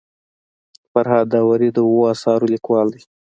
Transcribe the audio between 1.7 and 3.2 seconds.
د اوو اثارو لیکوال دی.